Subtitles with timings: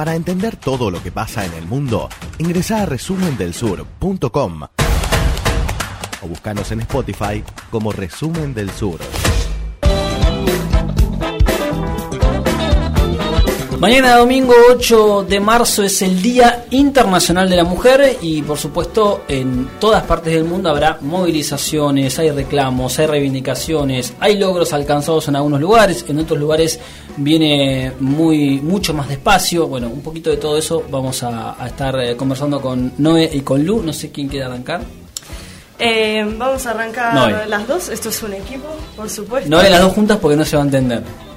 [0.00, 2.08] Para entender todo lo que pasa en el mundo,
[2.38, 4.62] ingresa a resumendelsur.com
[6.22, 8.98] o buscanos en Spotify como Resumen del Sur.
[13.80, 19.24] Mañana domingo 8 de marzo es el Día Internacional de la Mujer y por supuesto
[19.26, 25.36] en todas partes del mundo habrá movilizaciones, hay reclamos, hay reivindicaciones, hay logros alcanzados en
[25.36, 26.78] algunos lugares, en otros lugares
[27.16, 29.66] viene muy mucho más despacio.
[29.66, 33.64] Bueno, un poquito de todo eso vamos a, estar eh, conversando con Noé y con
[33.64, 34.82] Lu, no sé quién quiere arrancar.
[35.78, 39.48] Eh, vamos a arrancar las dos, esto es un equipo, por supuesto.
[39.48, 41.29] Noé las dos juntas porque no se va a entender.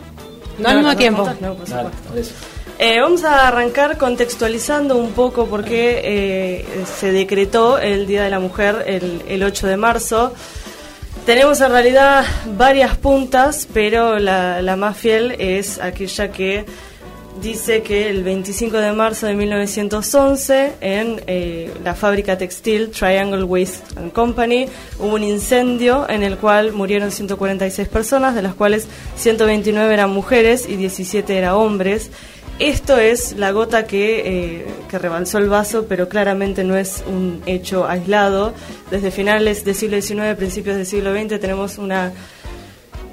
[0.63, 1.29] No, al mismo tiempo.
[2.79, 6.65] Eh, vamos a arrancar contextualizando un poco por qué eh,
[6.99, 10.33] se decretó el Día de la Mujer el, el, 8 de marzo.
[11.25, 12.25] Tenemos en realidad
[12.57, 16.65] varias puntas, pero la, la más fiel es aquella que
[17.41, 23.99] dice que el 25 de marzo de 1911 en eh, la fábrica textil Triangle Waste
[23.99, 24.67] and Company
[24.99, 30.67] hubo un incendio en el cual murieron 146 personas, de las cuales 129 eran mujeres
[30.67, 32.11] y 17 eran hombres.
[32.59, 37.41] Esto es la gota que, eh, que rebalsó el vaso, pero claramente no es un
[37.47, 38.53] hecho aislado.
[38.91, 42.13] Desde finales del siglo XIX, principios del siglo XX, tenemos una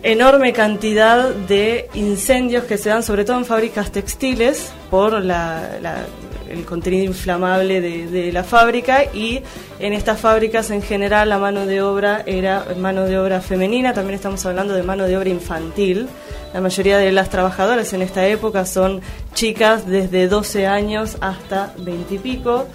[0.03, 7.05] enorme cantidad de incendios que se dan sobre todo en fábricas textiles por el contenido
[7.05, 9.43] inflamable de, la fábrica y
[9.78, 14.15] en estas fábricas en general la mano de obra era mano de obra femenina, también
[14.15, 16.09] estamos hablando de mano de obra infantil.
[16.53, 19.01] La mayoría de las trabajadoras en esta época son
[19.34, 22.67] chicas desde 12 años hasta 20 y pico.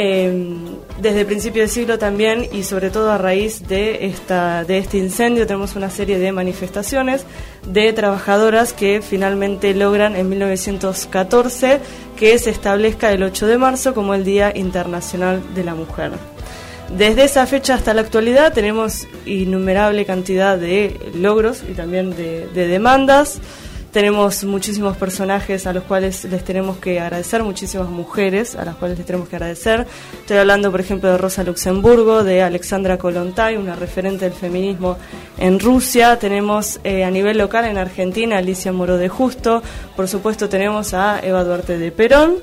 [0.00, 4.78] Em, desde el principio del siglo también y sobre todo a raíz de, esta, de
[4.78, 7.24] este incendio tenemos una serie de manifestaciones
[7.66, 11.80] de trabajadoras que finalmente logran en 1914
[12.16, 16.12] que se establezca el 8 de marzo como el Día Internacional de la Mujer.
[16.96, 22.68] Desde esa fecha hasta la actualidad tenemos innumerable cantidad de logros y también de, de
[22.68, 23.40] demandas.
[23.92, 28.98] Tenemos muchísimos personajes a los cuales les tenemos que agradecer, muchísimas mujeres a las cuales
[28.98, 29.86] les tenemos que agradecer.
[30.20, 34.98] Estoy hablando, por ejemplo, de Rosa Luxemburgo, de Alexandra Kolontai, una referente del feminismo
[35.38, 36.18] en Rusia.
[36.18, 39.62] Tenemos eh, a nivel local en Argentina Alicia Moro de Justo.
[39.96, 42.34] Por supuesto, tenemos a Eva Duarte de Perón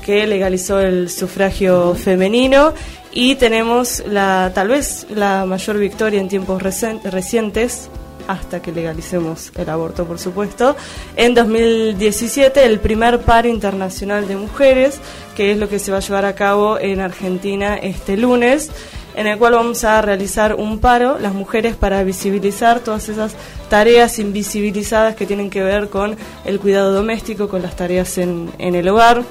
[0.00, 2.72] que legalizó el sufragio femenino
[3.10, 7.88] y tenemos la tal vez la mayor victoria en tiempos recientes
[8.26, 10.76] hasta que legalicemos el aborto, por supuesto.
[11.16, 15.00] En 2017, el primer paro internacional de mujeres,
[15.36, 18.70] que es lo que se va a llevar a cabo en Argentina este lunes,
[19.16, 23.34] en el cual vamos a realizar un paro, las mujeres, para visibilizar todas esas
[23.68, 28.74] tareas invisibilizadas que tienen que ver con el cuidado doméstico, con las tareas en, en
[28.74, 29.22] el hogar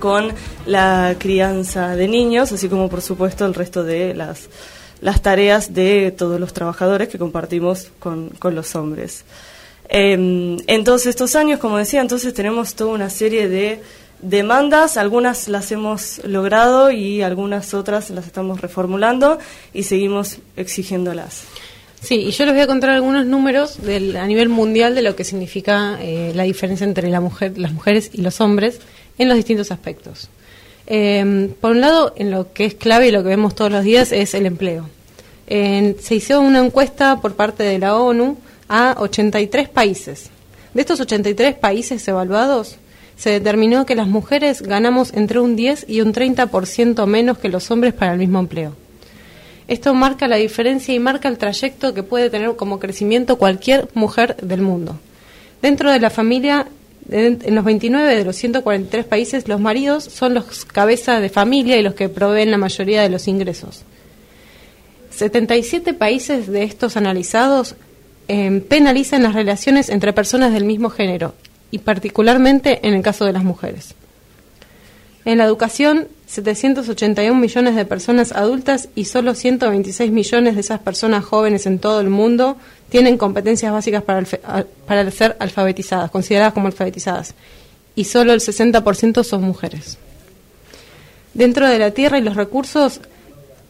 [0.00, 0.32] con
[0.66, 4.48] la crianza de niños, así como por supuesto el resto de las
[5.00, 9.24] las tareas de todos los trabajadores que compartimos con, los hombres.
[9.88, 10.12] Eh,
[10.66, 13.80] en todos estos años, como decía, entonces tenemos toda una serie de
[14.22, 19.38] demandas, algunas las hemos logrado y algunas otras las estamos reformulando
[19.72, 21.44] y seguimos exigiéndolas.
[22.02, 25.24] Sí, y yo les voy a contar algunos números a nivel mundial de lo que
[25.24, 28.80] significa eh, la diferencia entre la mujer, las mujeres y los hombres
[29.18, 30.30] en los distintos aspectos.
[30.92, 33.84] Eh, por un lado, en lo que es clave y lo que vemos todos los
[33.84, 34.88] días es el empleo.
[35.46, 38.36] se hizo una encuesta por parte de la ONU
[38.68, 40.30] a 83 países.
[40.74, 42.76] De estos 83 países evaluados,
[43.16, 47.70] se determinó que las mujeres ganamos entre un 10 y un 30% menos que los
[47.70, 48.74] hombres para el mismo empleo.
[49.68, 54.36] Esto marca la diferencia y marca el trayecto que puede tener como crecimiento cualquier mujer
[54.38, 54.98] del mundo.
[55.62, 56.66] Dentro de la familia,
[57.08, 61.82] en los 29 de los 143 países, los maridos son los cabezas de familia y
[61.82, 63.82] los que proveen la mayoría de los ingresos.
[65.10, 67.74] 77 países de estos analizados
[68.28, 71.34] eh, penalizan las relaciones entre personas del mismo género,
[71.70, 73.94] y particularmente en el caso de las mujeres.
[75.24, 81.24] En la educación, 781 millones de personas adultas y solo 126 millones de esas personas
[81.24, 82.56] jóvenes en todo el mundo
[82.88, 87.34] tienen competencias básicas para, ser alfabetizadas, consideradas como alfabetizadas,
[87.94, 89.98] y solo el 60% son mujeres.
[91.34, 93.00] Dentro de la tierra y los recursos,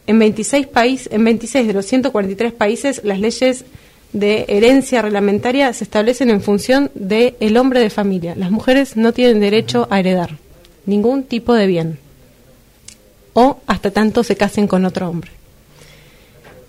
[0.07, 3.65] en 26, país, en 26 de los 143 países, las leyes
[4.13, 8.35] de herencia reglamentaria se establecen en función del el hombre de familia.
[8.35, 10.40] Las mujeres no tienen derecho a heredar
[10.85, 11.99] ningún tipo de bien
[13.33, 15.31] o hasta tanto se casen con otro hombre.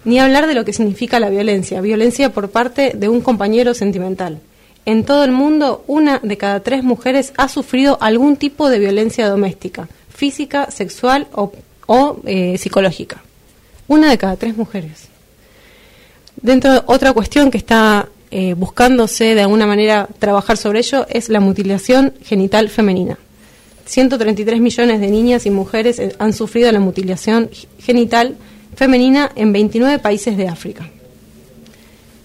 [0.05, 4.41] Ni hablar de lo que significa la violencia, violencia por parte de un compañero sentimental.
[4.85, 9.29] en todo el mundo, una de cada tres mujeres ha sufrido algún tipo de violencia
[9.29, 11.53] doméstica, física, sexual o,
[12.25, 13.23] eh, psicológica.
[13.87, 15.07] Una de cada tres mujeres.
[16.35, 21.29] Dentro de otra cuestión que está eh, buscándose de alguna manera trabajar sobre ello es
[21.29, 23.19] la mutilación genital femenina.
[23.93, 28.37] 133 millones de niñas y mujeres eh, han sufrido la mutilación genital
[28.75, 30.89] femenina en 29 países de África.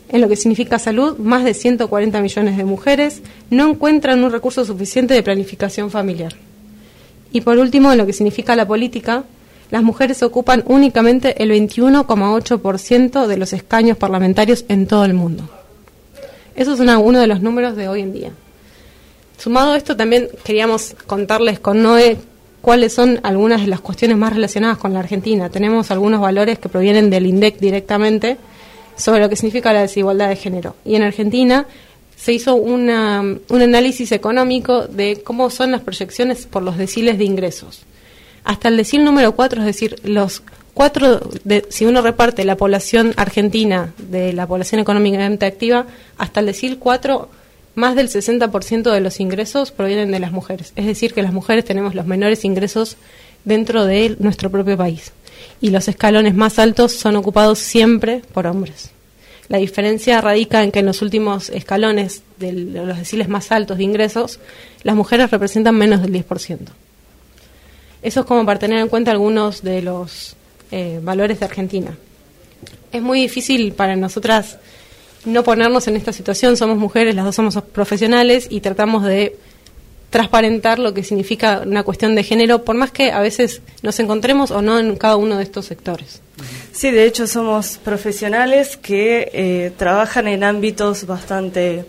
[0.08, 4.64] En lo que significa salud, más de 140 millones de mujeres no encuentran un recurso
[4.64, 6.38] suficiente de planificación familiar.
[7.34, 9.26] Y por último, en lo que significa la política,
[9.70, 15.50] las mujeres ocupan únicamente el 21,8% de los escaños parlamentarios en todo el mundo.
[16.56, 18.32] Eso es uno de los números de hoy en día.
[19.38, 22.18] Sumado a esto, también queríamos contarles con Noé
[22.62, 25.50] cuáles son algunas de las cuestiones más relacionadas con la Argentina.
[25.50, 28.38] Tenemos algunos valores que provienen del INDEC directamente
[28.96, 30.76] sobre lo que significa la desigualdad de género.
[30.84, 31.68] Y en Argentina
[32.16, 37.84] se hizo un análisis económico de cómo son las proyecciones por los deciles de ingresos.
[38.44, 40.42] Hasta el decil número 4, es decir, los
[40.74, 45.86] cuatro, de, si uno reparte la población argentina de la población económicamente activa,
[46.18, 47.30] hasta el decil 4
[47.78, 50.74] más del 60% de los ingresos provienen de las mujeres.
[50.76, 52.98] Es decir, que las mujeres tenemos los menores ingresos
[53.46, 55.12] dentro de nuestro propio país.
[55.62, 58.90] Y los escalones más altos son ocupados siempre por hombres.
[59.48, 63.84] La diferencia radica en que en los últimos escalones de los deciles más altos de
[63.84, 64.40] ingresos,
[64.82, 66.58] las mujeres representan menos del 10%.
[68.02, 70.36] Eso es como para tener en cuenta algunos de los
[70.72, 71.96] eh, valores de Argentina.
[72.92, 74.58] Es muy difícil para nosotras
[75.26, 76.58] no ponernos en esta situación.
[76.58, 79.38] Somos mujeres, las dos somos profesionales y tratamos de
[80.10, 84.52] transparentar lo que significa una cuestión de género, por más que a veces nos encontremos
[84.52, 86.22] o no en cada uno de estos sectores.
[86.72, 91.86] Sí, de hecho somos profesionales que eh, trabajan en ámbitos bastante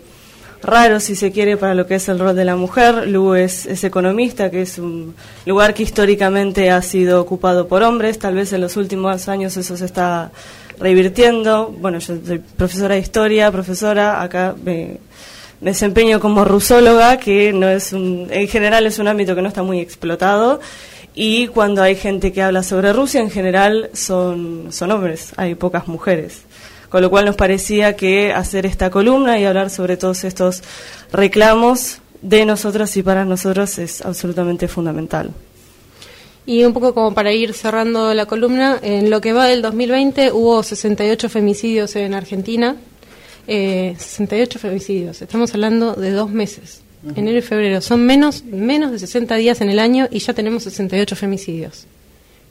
[0.61, 3.07] raros, si se quiere, para lo que es el rol de la mujer.
[3.07, 5.15] Lu es, es economista, que es un
[5.45, 8.19] lugar que históricamente ha sido ocupado por hombres.
[8.19, 10.31] Tal vez en los últimos años eso se está
[10.79, 11.67] revirtiendo.
[11.79, 14.99] Bueno, yo soy profesora de historia, profesora, acá me,
[15.61, 19.63] desempeño como rusóloga, que no es un, en general es un ámbito que no está
[19.63, 20.59] muy explotado.
[21.15, 25.87] Y cuando hay gente que habla sobre Rusia, en general son, son hombres, hay pocas
[25.87, 26.43] mujeres.
[26.89, 30.63] Con lo cual nos parecía que hacer esta columna y hablar sobre todos estos
[31.11, 35.31] reclamos de nosotros y para nosotros es absolutamente fundamental.
[36.49, 40.31] Y un poco como para ir cerrando la columna, en lo que va del 2020
[40.31, 42.75] hubo 68 femicidios en Argentina.
[43.45, 46.81] Eh, 68 femicidios, estamos hablando de dos meses,
[47.15, 47.81] enero y febrero.
[47.81, 51.85] Son menos, menos de 60 días en el año y ya tenemos 68 femicidios.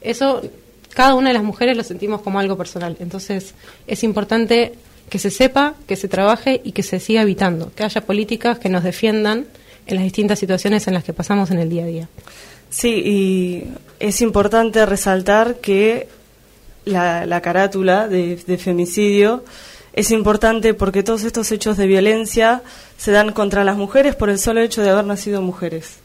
[0.00, 0.42] Eso,
[0.94, 2.96] cada una de las mujeres lo sentimos como algo personal.
[3.00, 3.52] Entonces,
[3.88, 4.74] es importante
[5.10, 8.68] que se sepa, que se trabaje y que se siga evitando, que haya políticas que
[8.68, 9.46] nos defiendan
[9.88, 12.08] en las distintas situaciones en las que pasamos en el día a día.
[12.70, 13.65] Sí, y
[13.99, 16.09] es importante resaltar que
[16.85, 19.44] la, carátula de, femicidio
[19.93, 22.62] es importante porque todos estos hechos de violencia
[22.97, 25.99] se dan contra las mujeres por el solo hecho de haber nacido mujeres.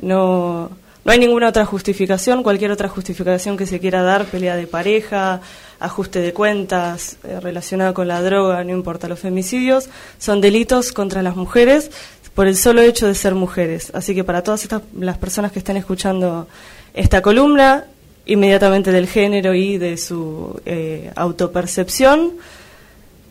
[0.00, 0.70] No,
[1.04, 5.40] no hay ninguna otra justificación, cualquier otra justificación que se quiera dar, pelea de pareja,
[5.80, 11.22] ajuste de cuentas eh, relacionada con la droga, no importa, los femicidios son delitos contra
[11.22, 11.90] las mujeres
[12.38, 13.90] por el solo hecho de ser mujeres.
[13.94, 16.46] Así que para todas estas, las personas que están escuchando
[16.94, 17.86] esta columna,
[18.26, 22.34] inmediatamente del género y de su eh, autopercepción,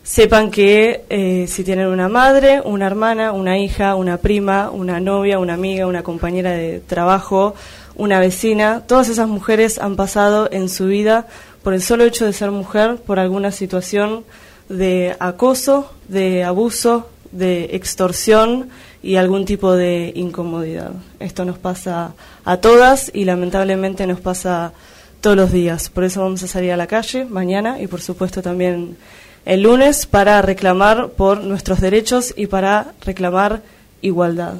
[0.02, 5.38] sepan que eh, si tienen una madre, una hermana, una hija, una prima, una novia,
[5.38, 7.54] una amiga, una compañera de trabajo,
[7.96, 11.26] una vecina, todas esas mujeres han pasado en su vida
[11.62, 14.24] por el solo hecho de ser mujer, por alguna situación
[14.68, 18.70] de acoso, de abuso, de extorsión
[19.02, 20.92] y algún tipo de incomodidad.
[21.20, 24.72] Esto nos pasa a todas y lamentablemente nos pasa
[25.20, 25.88] todos los días.
[25.88, 28.96] Por eso vamos a salir a la calle mañana y por supuesto también
[29.44, 33.62] el lunes para reclamar por nuestros derechos y para reclamar
[34.02, 34.54] igualdad.